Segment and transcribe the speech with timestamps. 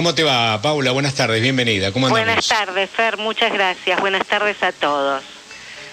[0.00, 0.92] ¿Cómo te va, Paula?
[0.92, 1.92] Buenas tardes, bienvenida.
[1.92, 2.24] ¿Cómo andamos?
[2.24, 4.00] Buenas tardes, Fer, muchas gracias.
[4.00, 5.22] Buenas tardes a todos.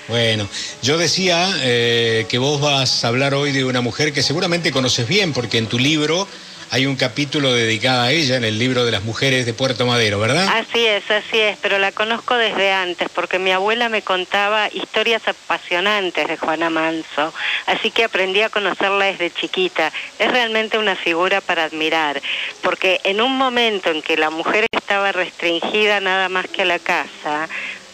[0.08, 0.48] Bueno,
[0.82, 5.10] yo decía eh, que vos vas a hablar hoy de una mujer que seguramente conoces
[5.10, 6.26] bien, porque en tu libro
[6.70, 10.20] hay un capítulo dedicado a ella en el libro de las mujeres de Puerto Madero,
[10.20, 10.48] ¿verdad?
[10.48, 15.28] Así es, así es, pero la conozco desde antes, porque mi abuela me contaba historias
[15.28, 17.34] apasionantes de Juana Manso,
[17.66, 19.92] así que aprendí a conocerla desde chiquita.
[20.20, 22.22] Es realmente una figura para admirar,
[22.62, 26.80] porque en un momento en que la mujer estaba restringida nada más que a la
[26.80, 27.48] casa,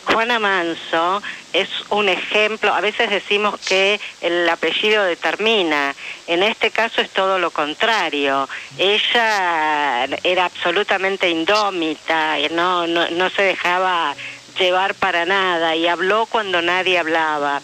[0.05, 1.21] Juana Manso
[1.53, 5.95] es un ejemplo, a veces decimos que el apellido determina,
[6.27, 8.49] en este caso es todo lo contrario.
[8.77, 14.16] Ella era absolutamente indómita, no, no, no se dejaba
[14.59, 17.62] llevar para nada y habló cuando nadie hablaba.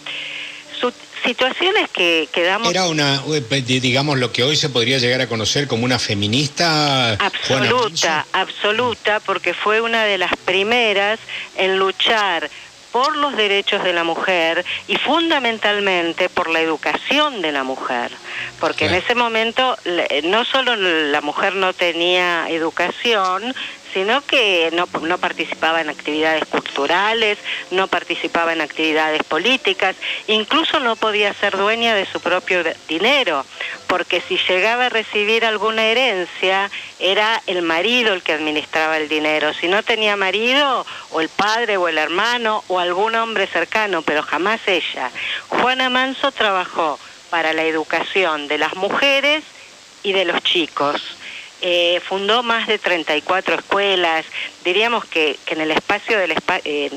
[1.26, 2.70] Situaciones que quedamos...
[2.70, 3.22] Era una,
[3.62, 7.14] digamos, lo que hoy se podría llegar a conocer como una feminista...
[7.14, 11.20] Absoluta, absoluta, porque fue una de las primeras
[11.58, 12.50] en luchar
[12.92, 18.12] por los derechos de la mujer y fundamentalmente por la educación de la mujer,
[18.60, 19.78] porque en ese momento
[20.24, 23.54] no solo la mujer no tenía educación,
[23.94, 27.38] sino que no, no, participaba en actividades culturales,
[27.72, 29.96] no participaba en actividades políticas,
[30.28, 33.46] incluso no podía ser dueña de su propio dinero,
[33.88, 39.54] porque si llegaba a recibir alguna herencia, era el marido el que administraba el dinero.
[39.54, 44.22] Si no tenía marido, o el padre o el hermano, o algún hombre cercano, pero
[44.24, 45.12] jamás ella.
[45.48, 49.44] Juana Manso trabajó para la educación de las mujeres
[50.04, 51.19] y de los chicos
[51.62, 54.26] eh, fundó más de 34 escuelas.
[54.64, 56.92] Diríamos que, en el espacio del, eh,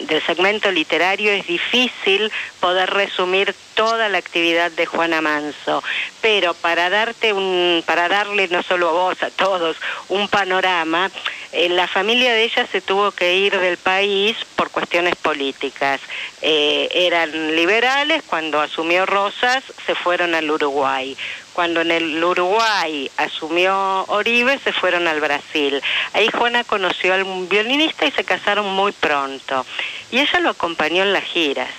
[0.00, 5.82] del segmento literario es difícil poder resumir toda la actividad de Juana Manso,
[6.20, 9.76] pero para darte un, para darle no solo a vos, a todos,
[10.08, 11.10] un panorama,
[11.52, 16.00] eh, la familia de ella se tuvo que ir del país por cuestiones políticas.
[16.40, 21.16] eran liberales, cuando asumió Rosas se fueron al Uruguay
[21.56, 25.80] cuando en el Uruguay asumió Oribe, se fueron al Brasil.
[26.12, 29.64] Ahí Juana conoció a un violinista y se casaron muy pronto.
[30.10, 31.70] Y ella lo acompañó en las giras.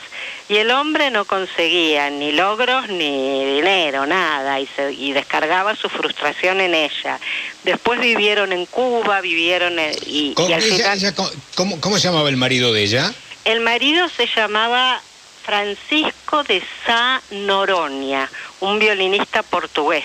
[0.50, 5.90] Y el hombre no conseguía ni logros ni dinero, nada, y, se, y descargaba su
[5.90, 7.20] frustración en ella.
[7.64, 11.14] Después vivieron en Cuba, vivieron en, y, al final...
[11.56, 13.14] ¿cómo se llamaba el marido de ella?
[13.44, 15.02] El marido se llamaba
[15.44, 18.30] Francisco de Sá Noronha,
[18.62, 20.04] un violinista portugués.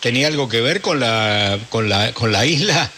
[0.00, 2.90] ¿Tenía algo que ver con la, con la, con la isla?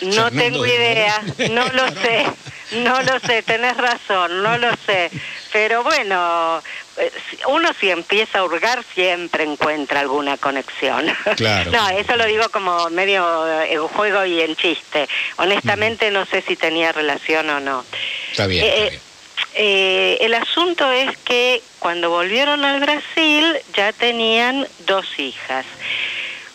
[0.00, 2.26] No tengo idea, no lo sé,
[2.72, 5.10] no lo sé, tenés razón, no lo sé.
[5.52, 6.62] Pero bueno,
[6.96, 7.12] eh,
[7.48, 11.06] uno si empieza a hurgar siempre encuentra alguna conexión.
[11.36, 11.70] Claro.
[11.70, 15.08] no, eso lo digo como medio en juego y en chiste.
[15.36, 17.84] Honestamente no sé si tenía relación o no.
[18.30, 18.64] Está bien.
[18.64, 19.12] está eh, bien.
[19.54, 25.66] Eh, el asunto es que cuando volvieron al Brasil ya tenían dos hijas.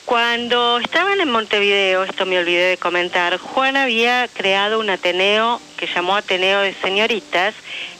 [0.07, 5.85] Cuando estaban en Montevideo, esto me olvidé de comentar, Juan había creado un Ateneo que
[5.85, 7.53] llamó Ateneo de Señoritas,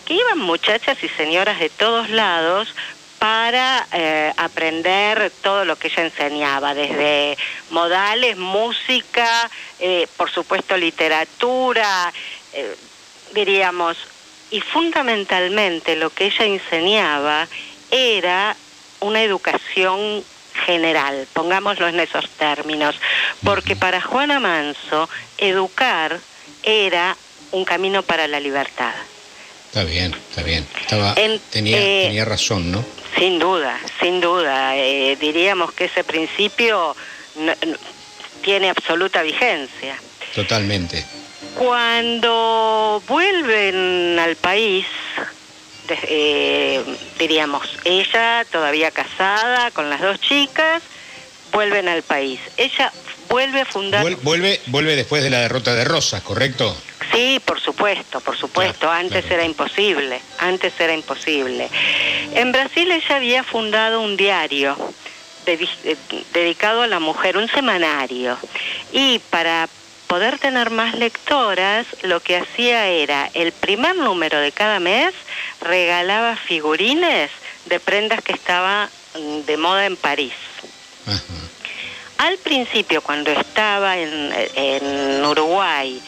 [0.05, 2.73] que iban muchachas y señoras de todos lados
[3.19, 7.37] para eh, aprender todo lo que ella enseñaba, desde
[7.71, 9.51] modales, música,
[9.81, 12.13] eh, por supuesto literatura,
[13.33, 13.97] diríamos,
[14.49, 17.49] y fundamentalmente lo que ella enseñaba
[17.91, 18.55] era
[19.01, 20.23] una educación
[20.65, 22.95] general, pongámoslo en esos términos,
[23.43, 26.19] porque para Juana Manso educar
[26.63, 27.15] era
[27.51, 28.93] un camino para la libertad.
[29.67, 30.65] Está bien, está bien.
[30.81, 31.15] Estaba,
[31.51, 32.83] tenía, eh, tenía razón, ¿no?
[33.17, 34.75] Sin duda, sin duda.
[34.75, 36.95] Eh, diríamos que ese principio
[38.41, 39.95] tiene absoluta vigencia.
[40.33, 41.05] Totalmente.
[41.55, 44.85] Cuando vuelven al país,
[45.89, 46.83] eh,
[47.19, 50.81] diríamos, ella todavía casada con las dos chicas,
[51.51, 52.39] vuelven al país.
[52.57, 52.91] Ella
[53.29, 54.01] vuelve a fundar...
[54.21, 56.75] Vuelve, vuelve después de la derrota de Rosas, ¿correcto?
[57.11, 58.91] Sí, por supuesto, por supuesto.
[58.91, 61.69] antes era imposible, antes era imposible.
[62.33, 64.75] En Brasil ella había fundado un diario
[65.45, 65.95] eh,
[66.33, 68.37] dedicado a la mujer, un semanario.
[68.91, 69.69] Y para
[70.07, 75.13] poder tener más lectoras, lo que hacía era, el primer número de cada mes
[75.61, 77.29] regalaba figurines
[77.65, 80.33] de prendas que estaba mm, de moda en París.
[82.17, 86.01] Al principio, cuando estaba en, Uruguay,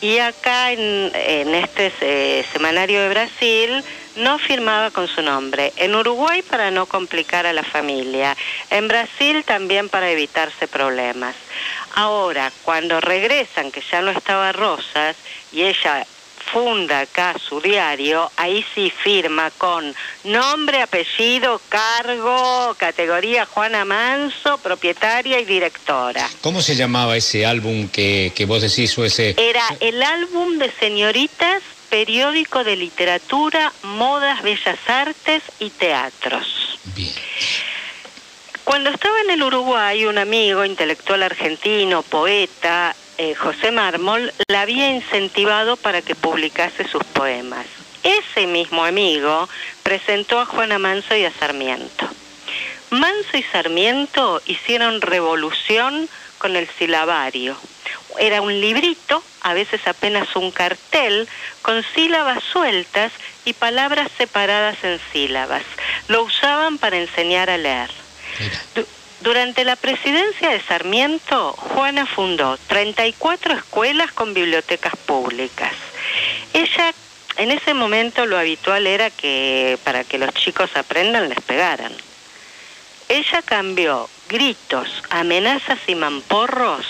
[0.00, 3.84] y acá en, este eh, semanario de Brasil
[4.18, 5.72] no firmaba con su nombre.
[5.76, 8.36] En Uruguay para no complicar a la familia.
[8.70, 11.34] En Brasil también para evitarse problemas.
[11.94, 15.16] Ahora, cuando regresan, que ya no estaba Rosas,
[15.52, 16.06] y ella
[16.52, 19.94] funda acá su diario, ahí sí firma con
[20.24, 26.28] nombre, apellido, cargo, categoría Juana Manso, propietaria y directora.
[26.40, 29.34] ¿Cómo se llamaba ese álbum que, que vos decís o ese?
[29.36, 36.78] Era el álbum de señoritas, periódico de literatura, modas, bellas artes y teatros.
[36.94, 37.12] Bien.
[38.64, 44.90] Cuando estaba en el Uruguay, un amigo intelectual argentino, poeta, eh, José Mármol, la había
[44.90, 47.64] incentivado para que publicase sus poemas.
[48.02, 49.48] Ese mismo amigo
[49.82, 52.08] presentó a Juana Manso y a Sarmiento.
[52.90, 56.08] Manso y Sarmiento hicieron revolución
[56.38, 57.56] con el silabario.
[58.18, 61.28] Era un librito, a veces apenas un cartel,
[61.62, 63.12] con sílabas sueltas
[63.44, 65.62] y palabras separadas en sílabas.
[66.08, 67.90] Lo usaban para enseñar a leer.
[69.20, 75.72] Durante la presidencia de Sarmiento, Juana fundó 34 escuelas con bibliotecas públicas.
[76.52, 76.94] Ella,
[77.36, 81.92] en ese momento lo habitual era que para que los chicos aprendan les pegaran.
[83.08, 86.86] Ella cambió gritos, amenazas y mamporros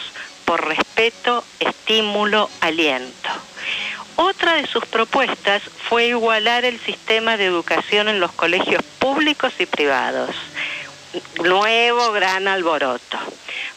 [0.49, 3.29] por respeto, estímulo, aliento.
[4.17, 9.67] Otra de sus propuestas fue igualar el sistema de educación en los colegios públicos y
[9.67, 10.35] privados
[11.43, 13.19] nuevo gran alboroto.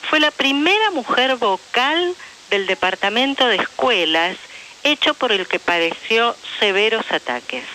[0.10, 2.16] Fue la primera mujer vocal
[2.50, 4.38] del Departamento de Escuelas,
[4.84, 7.66] hecho por el que padeció severos ataques.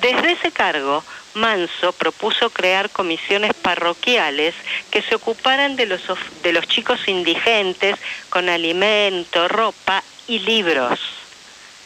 [0.00, 1.04] Desde ese cargo,
[1.36, 4.54] Manso propuso crear comisiones parroquiales
[4.90, 6.00] que se ocuparan de los,
[6.42, 7.96] de los chicos indigentes
[8.30, 10.98] con alimento, ropa y libros,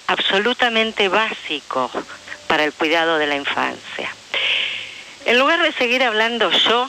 [0.07, 1.91] absolutamente básicos
[2.47, 4.15] para el cuidado de la infancia.
[5.27, 6.89] En lugar de seguir hablando yo,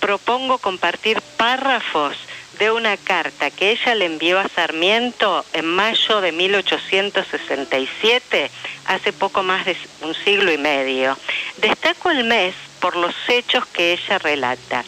[0.00, 2.16] propongo compartir párrafos
[2.58, 8.50] de una carta que ella le envió a Sarmiento en mayo de 1867,
[8.86, 11.16] hace poco más de un siglo y medio.
[11.60, 14.84] Destaco el mes por los hechos que ella relata.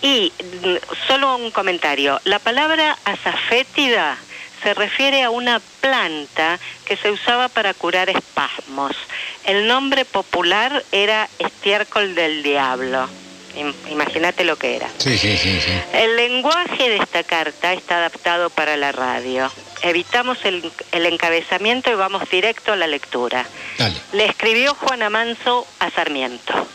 [0.00, 4.16] Y mm, solo un comentario, la palabra azafétida
[4.62, 8.96] se refiere a una planta que se usaba para curar espasmos.
[9.44, 13.08] El nombre popular era estiércol del diablo.
[13.90, 14.88] Imagínate lo que era.
[14.98, 15.58] Sí, sí, sí,
[15.92, 19.50] El lenguaje de esta carta está adaptado para la radio.
[19.82, 23.46] Evitamos el, encabezamiento y vamos directo a la lectura.
[24.12, 26.66] Le escribió Juana Manso a Sarmiento.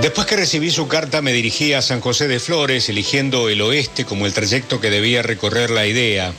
[0.00, 4.06] Después que recibí su carta me dirigí a San José de Flores, eligiendo el oeste
[4.06, 6.32] como el trayecto que debía recorrer la idea.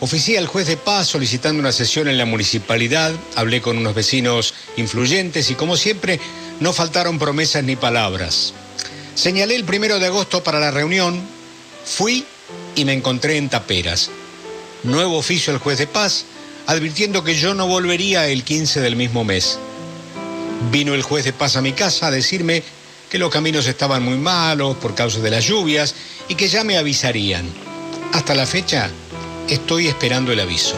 [0.00, 4.54] Oficié al juez de paz solicitando una sesión en la municipalidad, hablé con unos vecinos
[4.76, 6.20] influyentes y como siempre
[6.60, 8.54] no faltaron promesas ni palabras.
[9.16, 11.20] Señalé el primero de agosto para la reunión,
[11.84, 12.24] fui
[12.76, 14.10] y me encontré en Taperas.
[14.84, 16.26] Nuevo oficio al juez de paz,
[16.68, 19.58] advirtiendo que yo no volvería el 15 del mismo mes.
[20.70, 22.62] Vino el juez de paz a mi casa a decirme
[23.10, 25.96] que los caminos estaban muy malos por causa de las lluvias
[26.28, 27.46] y que ya me avisarían.
[28.12, 28.90] Hasta la fecha
[29.48, 30.76] estoy esperando el aviso.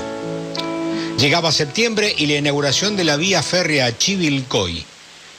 [1.19, 4.85] Llegaba septiembre y la inauguración de la vía férrea a Chivilcoy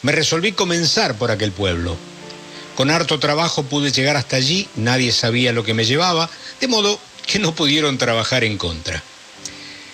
[0.04, 1.96] me resolví comenzar por aquel pueblo.
[2.76, 6.30] Con harto trabajo pude llegar hasta allí, nadie sabía lo que me llevaba,
[6.60, 9.04] de modo que no pudieron trabajar en contra.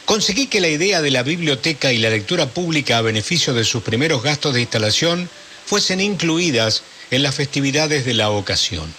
[0.06, 3.84] Conseguí que la idea de la biblioteca y la lectura pública a beneficio de sus
[3.84, 5.30] primeros gastos de instalación
[5.66, 8.94] fuesen incluidas en las festividades de la ocasión.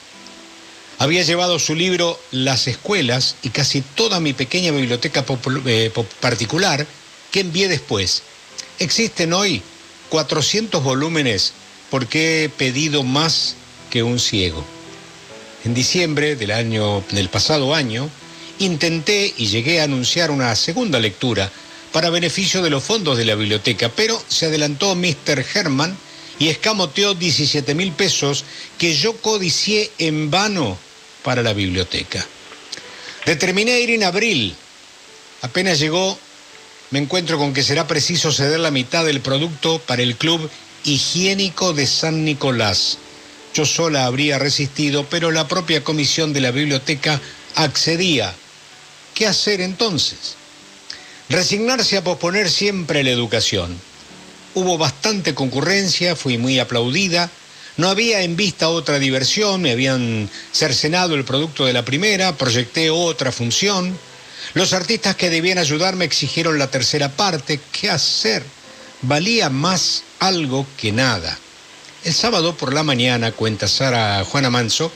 [1.00, 5.25] Había llevado su libro Las escuelas y casi toda mi pequeña biblioteca
[5.67, 6.85] eh, particular
[7.31, 8.23] que envié después.
[8.81, 9.62] Existen hoy
[10.09, 11.52] 400 volúmenes
[11.88, 13.55] porque he pedido más
[13.90, 14.64] que un ciego.
[15.64, 18.11] En diciembre del año del pasado año
[18.59, 21.49] intenté y llegué a anunciar una segunda lectura
[21.93, 25.45] para beneficio de los fondos de la biblioteca, pero se adelantó Mr.
[25.55, 25.97] Herman
[26.40, 28.45] y escamoteó 17 mil pesos
[28.78, 30.76] que yo codicié en vano
[31.28, 32.25] para la biblioteca.
[33.26, 34.56] Determiné ir en abril.
[35.42, 36.18] Apenas llegó,
[36.90, 40.49] me encuentro con que será preciso ceder la mitad del producto para el Club
[40.85, 42.97] Higiénico de San Nicolás.
[43.52, 47.20] Yo sola habría resistido, pero la propia comisión de la biblioteca
[47.56, 48.35] accedía.
[49.12, 50.35] ¿Qué hacer entonces?
[51.28, 53.78] Resignarse a posponer siempre la educación.
[54.54, 57.30] Hubo bastante concurrencia, fui muy aplaudida,
[57.78, 62.90] no había en vista otra diversión, me habían cercenado el producto de la primera, proyecté
[62.90, 63.97] otra función,
[64.54, 67.61] Los artistas que debían ayudarme exigieron la tercera parte.
[67.70, 68.42] ¿Qué hacer?
[69.02, 71.38] Valía más algo que nada.
[72.04, 74.90] El sábado por la mañana, cuenta Sara Juana Manso,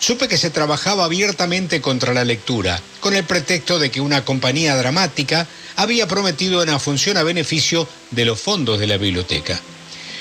[0.00, 4.76] supe que se trabajaba abiertamente contra la lectura, con el pretexto de que una compañía
[4.76, 9.60] dramática había prometido una función a beneficio de los fondos de la biblioteca.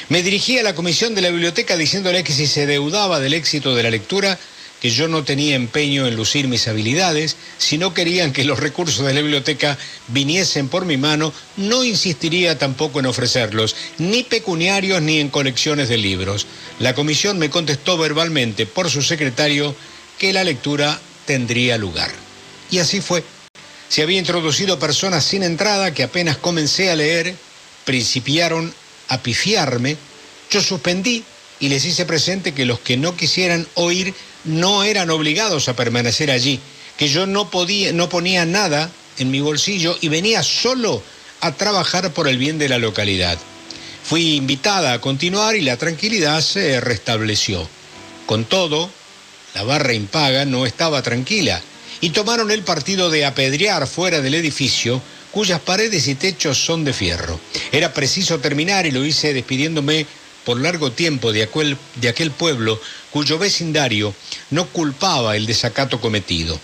[0.07, 3.74] Me dirigí a la comisión de la biblioteca diciéndole que si se deudaba del éxito
[3.74, 4.38] de la lectura,
[4.79, 9.03] que yo no tenía empeño en lucir mis habilidades, si no querían que los recursos
[9.03, 15.19] de la biblioteca viniesen por mi mano, no insistiría tampoco en ofrecerlos, ni pecuniarios ni
[15.19, 16.45] en colecciones de libros.
[16.79, 19.75] La comisión me contestó verbalmente por su secretario
[20.19, 22.12] que la lectura tendría lugar.
[22.69, 23.24] Y así fue.
[23.89, 27.35] Se había introducido personas sin entrada que apenas comencé a leer,
[27.85, 28.71] principiaron
[29.07, 29.97] a pifiarme,
[30.50, 31.24] yo suspendí
[31.59, 36.31] y les hice presente que los que no quisieran oír no eran obligados a permanecer
[36.31, 36.59] allí,
[36.97, 41.01] que yo no podía, no ponía nada en mi bolsillo y venía solo
[41.41, 43.38] a trabajar por el bien de la localidad.
[44.03, 47.67] Fui invitada a continuar y la tranquilidad se restableció.
[48.25, 48.89] Con todo,
[49.53, 51.62] la barra impaga no estaba tranquila
[52.01, 55.01] y tomaron el partido de apedrear fuera del edificio
[55.36, 57.38] cuyas paredes y techos son de fierro.
[57.74, 60.08] Era preciso terminar y lo hice despidiéndome
[60.46, 62.80] por largo tiempo de aquel, de aquel pueblo
[63.12, 64.15] cuyo vecindario
[64.51, 66.58] no culpaba el desacato cometido.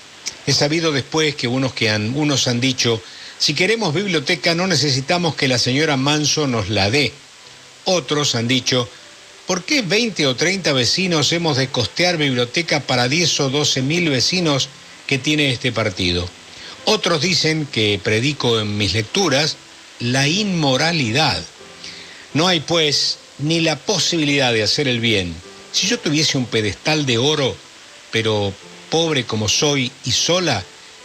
[0.48, 3.01] He sabido después que unos, que han, unos han dicho,
[3.38, 7.12] si queremos biblioteca no necesitamos que la señora Manso nos la dé.
[7.84, 8.88] Otros han dicho,
[9.48, 14.10] ¿por qué 20 o 30 vecinos hemos de costear biblioteca para 10 o 12 mil
[14.10, 14.70] vecinos
[15.08, 16.30] que tiene este partido?
[16.85, 19.57] Otros dicen que predico en mis lecturas
[20.00, 21.41] la inmoralidad.
[22.33, 25.35] No hay, pues, ni la posibilidad de hacer el bien.
[25.71, 27.55] Si yo tuviese un pedestal de oro,
[28.11, 28.53] pero
[28.89, 30.63] pobre como soy y sola,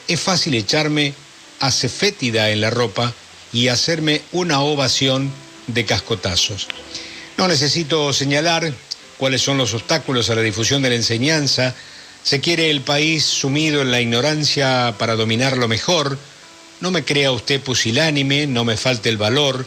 [0.09, 1.15] es fácil echarme
[1.61, 3.13] acefétida en la ropa
[3.53, 5.33] y hacerme una ovación
[5.67, 6.69] de cascotazos.
[7.37, 8.73] No necesito señalar
[9.19, 11.75] cuáles son los obstáculos a la difusión de la enseñanza.
[12.27, 16.19] Se quiere el país sumido en la ignorancia para dominarlo mejor.
[16.81, 19.65] No me crea usted pusilánime, no me falte el valor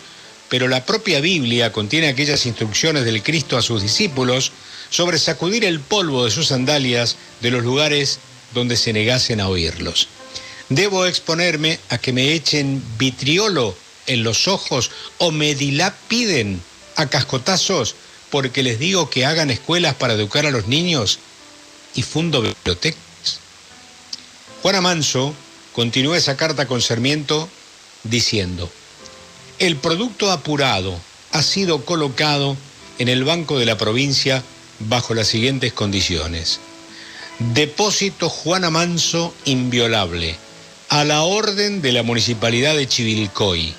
[0.49, 4.51] pero la propia Biblia contiene aquellas instrucciones del Cristo a sus discípulos
[4.89, 8.19] sobre sacudir el polvo de sus sandalias de los lugares
[8.53, 10.07] donde se negasen a oírlos.
[10.69, 13.75] ¿Debo exponerme a que me echen vitriolo
[14.07, 14.89] en los ojos
[15.19, 16.61] o me dilapiden
[16.95, 17.95] a cascotazos
[18.31, 21.19] porque les digo que hagan escuelas para educar a los niños
[21.95, 23.39] y fundo bibliotecas?
[24.61, 25.33] Juana Manso
[25.73, 27.49] continuó esa carta con Sarmiento
[28.03, 28.69] diciendo,
[29.59, 30.99] el producto apurado
[31.31, 32.57] ha sido colocado
[32.97, 34.43] en el Banco de la Provincia
[34.79, 36.59] bajo las siguientes condiciones.
[37.39, 40.35] Depósito Juana Manso inviolable
[40.89, 43.73] a la orden de la Municipalidad de Chivilcoy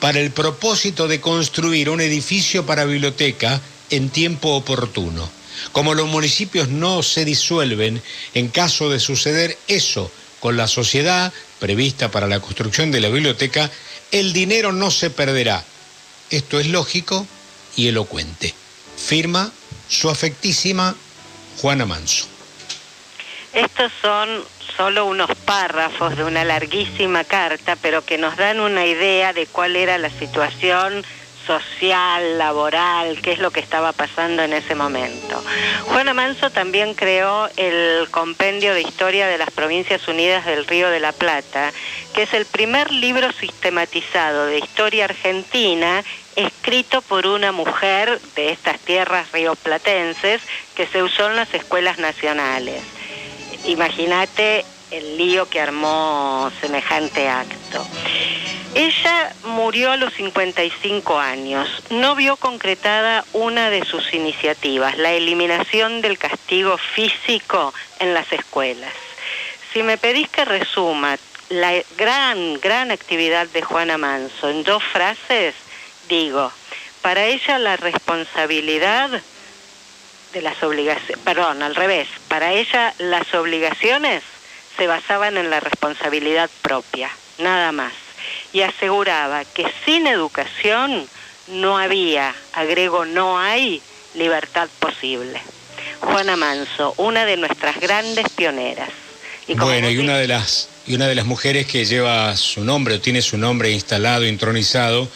[0.00, 5.28] para el propósito de construir un edificio para biblioteca en tiempo oportuno.
[5.70, 8.02] Como los municipios no se disuelven
[8.34, 13.70] en caso de suceder eso con la sociedad prevista para la construcción de la biblioteca,
[14.10, 15.64] el dinero no se perderá.
[16.30, 17.26] Esto es lógico
[17.76, 18.54] y elocuente.
[18.96, 19.52] Firma
[19.88, 20.96] su afectísima
[21.60, 22.26] Juana Manso.
[23.52, 24.44] Estos son
[24.76, 29.76] solo unos párrafos de una larguísima carta, pero que nos dan una idea de cuál
[29.76, 31.04] era la situación
[31.46, 35.42] social, laboral, qué es lo que estaba pasando en ese momento.
[35.86, 41.00] Juana Manso también creó el Compendio de Historia de las Provincias Unidas del Río de
[41.00, 41.72] la Plata,
[42.14, 46.04] que es el primer libro sistematizado de historia argentina
[46.36, 50.40] escrito por una mujer de estas tierras rioplatenses
[50.74, 52.82] que se usó en las escuelas nacionales.
[53.66, 57.84] Imagínate el lío que armó semejante acto.
[58.74, 61.68] Ella murió a los 55 años.
[61.90, 68.92] No vio concretada una de sus iniciativas, la eliminación del castigo físico en las escuelas.
[69.72, 71.18] Si me pedís que resuma
[71.48, 75.54] la gran, gran actividad de Juana Manso en dos frases,
[76.08, 76.52] digo,
[77.00, 79.10] para ella la responsabilidad
[80.32, 84.22] de las obligaciones, perdón, al revés, para ella las obligaciones
[84.76, 87.92] se basaban en la responsabilidad propia, nada más
[88.52, 91.06] y aseguraba que sin educación
[91.48, 93.80] no había, agrego no hay,
[94.14, 95.40] libertad posible.
[96.00, 98.90] Juana Manso, una de nuestras grandes pioneras.
[99.48, 103.00] bueno, y una de las y una de las mujeres que lleva su nombre o
[103.00, 105.08] tiene su nombre instalado, intronizado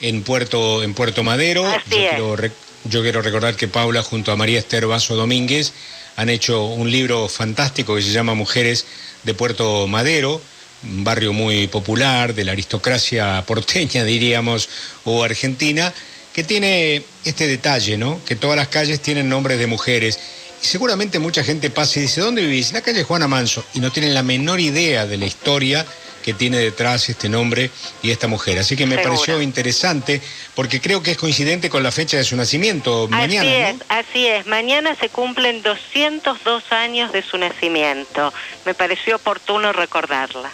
[0.00, 1.64] en Puerto en Puerto Madero.
[1.64, 2.36] yo, quiero,
[2.84, 5.72] yo quiero recordar que Paula junto a María Esther Vaso Domínguez
[6.16, 8.86] han hecho un libro fantástico que se llama Mujeres
[9.22, 10.40] de Puerto Madero
[10.84, 14.68] un barrio muy popular de la aristocracia porteña, diríamos,
[15.04, 15.92] o argentina,
[16.32, 18.20] que tiene este detalle, ¿no?
[18.24, 20.18] Que todas las calles tienen nombres de mujeres.
[20.62, 22.72] Y seguramente mucha gente pasa y dice, ¿dónde vivís?
[22.72, 23.64] La calle Juana Manso.
[23.74, 25.86] Y no tienen la menor idea de la historia
[26.24, 27.70] que tiene detrás este nombre
[28.02, 28.58] y esta mujer.
[28.58, 30.22] Así que me pareció interesante
[30.54, 33.42] porque creo que es coincidente con la fecha de su nacimiento, mañana.
[33.42, 34.46] Así es, así es.
[34.46, 38.32] Mañana se cumplen 202 años de su nacimiento.
[38.64, 40.50] Me pareció oportuno recordarla.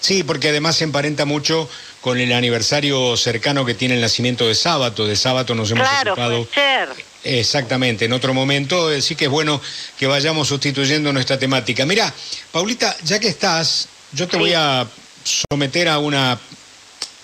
[0.00, 1.66] Sí, porque además se emparenta mucho
[2.02, 5.06] con el aniversario cercano que tiene el nacimiento de Sábato.
[5.06, 6.46] De Sábato nos hemos claro, ocupado.
[7.24, 9.62] Exactamente, en otro momento, sí que es bueno
[9.98, 11.86] que vayamos sustituyendo nuestra temática.
[11.86, 12.12] Mira,
[12.52, 14.86] Paulita, ya que estás, yo te voy a
[15.26, 16.38] someter a una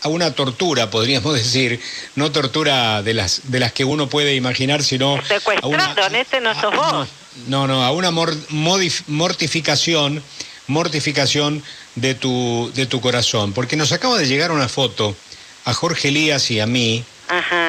[0.02, 1.80] a una tortura, podríamos decir,
[2.16, 5.16] no tortura de las de las que uno puede imaginar, sino
[5.62, 7.08] a una, este no sos vos.
[7.46, 10.22] No, no, a una mortificación,
[10.66, 11.62] mortificación
[11.94, 15.16] de tu de tu corazón, porque nos acaba de llegar una foto
[15.64, 17.04] a Jorge Elías y a mí,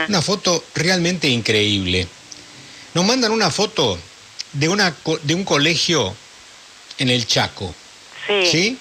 [0.09, 2.07] una foto realmente increíble.
[2.93, 3.97] Nos mandan una foto
[4.53, 6.13] de una de un colegio
[6.97, 7.73] en el Chaco.
[8.27, 8.47] Sí.
[8.51, 8.77] ¿Sí?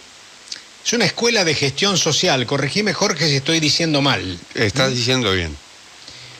[0.84, 2.44] Es una escuela de gestión social.
[2.46, 4.38] Corregime, Jorge, si estoy diciendo mal.
[4.54, 4.94] Estás ¿Mm?
[4.94, 5.56] diciendo bien.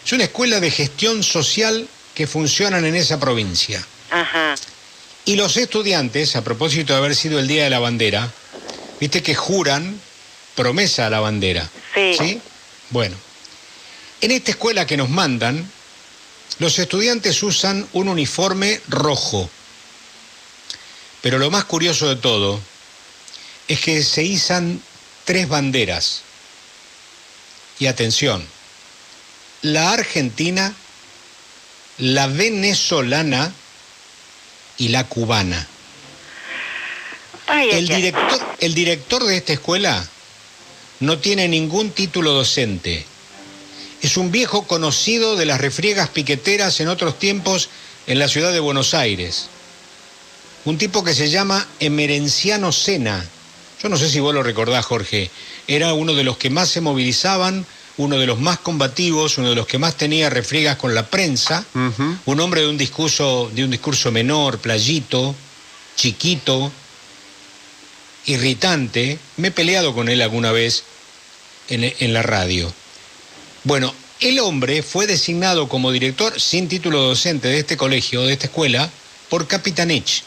[0.05, 3.85] Es una escuela de gestión social que funcionan en esa provincia.
[4.11, 4.57] Ajá.
[5.25, 8.31] Y los estudiantes, a propósito de haber sido el Día de la Bandera,
[8.99, 10.01] viste que juran
[10.57, 11.71] promesa a la bandera.
[11.95, 12.15] Sí.
[12.19, 12.41] ¿Sí?
[12.91, 13.17] Bueno.
[14.21, 15.69] En esta escuela que nos mandan,
[16.59, 19.49] los estudiantes usan un uniforme rojo.
[21.21, 22.61] Pero lo más curioso de todo
[23.69, 24.81] es que se izan
[25.25, 26.23] tres banderas.
[27.79, 28.47] Y atención,
[29.63, 30.75] la argentina,
[31.99, 33.53] la venezolana
[34.79, 35.67] y la cubana.
[37.49, 40.07] el, director, el director de esta escuela
[41.01, 43.05] no tiene ningún título docente.
[44.03, 47.69] Es un viejo conocido de las refriegas piqueteras en otros tiempos
[48.07, 49.49] en la ciudad de Buenos Aires.
[50.65, 53.25] Un tipo que se llama Emerenciano Sena
[53.83, 55.31] yo no sé si vos lo recordás, Jorge,
[55.67, 59.57] era uno de los que más se movilizaban, uno de los más combativos, uno de
[59.57, 61.65] los que más tenía refriegas con la prensa,
[62.25, 65.35] un hombre de un discurso, de un discurso menor, playito,
[65.97, 66.71] chiquito,
[68.27, 69.19] irritante.
[69.37, 70.85] Me he peleado con él alguna vez
[71.69, 72.73] en, en la radio.
[73.65, 78.47] Bueno, el hombre fue designado como director sin título docente de este colegio, de esta
[78.47, 78.89] escuela,
[79.29, 80.23] por Capitanich.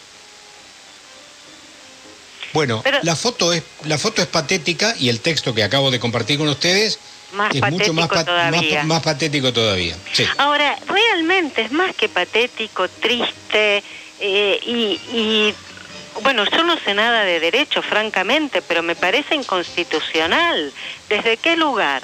[2.56, 6.38] Bueno, la foto es la foto es patética y el texto que acabo de compartir
[6.38, 6.98] con ustedes
[7.54, 8.84] es mucho más, todavía.
[8.86, 9.94] Más, patético todavía.
[10.38, 13.84] Ahora, realmente es más que patético, triste
[14.22, 15.54] eh, y, y
[16.22, 20.72] bueno, yo no sé nada de derecho, francamente, pero me parece inconstitucional.
[21.10, 22.04] ¿Desde qué lugar?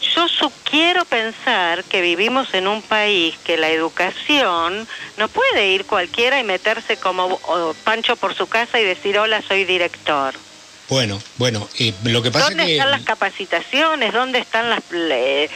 [0.00, 0.26] Yo
[0.64, 6.44] quiero pensar que vivimos en un país que la educación no puede ir cualquiera y
[6.44, 7.40] meterse como
[7.84, 10.34] Pancho por su casa y decir hola soy director.
[10.88, 12.74] Bueno, bueno, y lo que pasa ¿Dónde es que...
[12.74, 14.12] están las capacitaciones?
[14.12, 15.48] ¿Dónde están las, eh,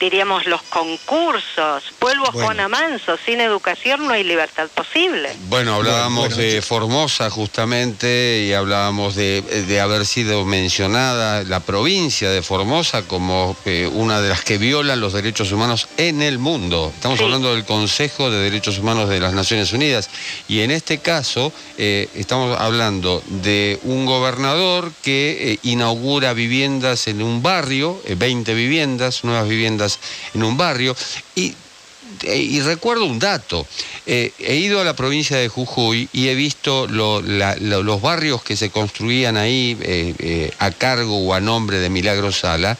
[0.00, 1.84] diríamos, los concursos?
[2.00, 5.30] Vuelvo a Juan Amanso, sin educación no hay libertad posible.
[5.48, 12.40] Bueno, hablábamos de Formosa justamente y hablábamos de, de, haber sido mencionada la provincia de
[12.40, 16.90] Formosa como eh, una de las que violan los derechos humanos en el mundo.
[16.94, 20.08] Estamos hablando del Consejo de Derechos Humanos de las Naciones Unidas
[20.48, 24.61] y en este caso eh, estamos hablando de un gobernador
[25.02, 29.98] que eh, inaugura viviendas en un barrio, 20 eh, viviendas, nuevas viviendas
[30.34, 30.96] en un barrio,
[31.34, 31.54] y,
[32.22, 33.66] eh, recuerdo un dato,
[34.06, 39.36] he ido a la provincia de Jujuy y he visto los barrios que se construían
[39.36, 39.76] ahí
[40.58, 42.76] a cargo o a nombre de Milagro Sala,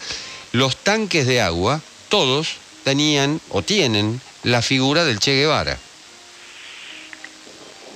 [0.53, 5.79] los tanques de agua, todos tenían o tienen la figura del Che Guevara.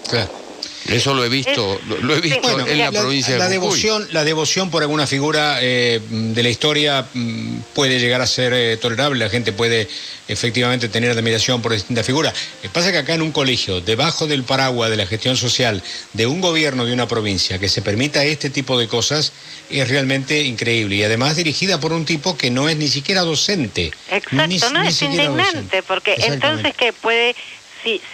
[0.09, 0.46] Claro.
[0.89, 4.71] Eso lo he visto, lo, he visto en la, provincia de la devoción, la devoción
[4.71, 9.25] por alguna figura eh, de la historia mm, puede llegar a ser eh, tolerable.
[9.25, 9.89] La gente puede
[10.29, 12.35] efectivamente tener admiración por distintas figuras.
[12.57, 15.37] Lo que pasa es que acá en un colegio, debajo del paraguas de la gestión
[15.37, 19.33] social de un gobierno de una provincia que se permita este tipo de cosas
[19.71, 23.93] es realmente increíble y además dirigida por un tipo que no es ni siquiera docente.
[24.11, 27.35] Exacto, no es indignante porque entonces que puede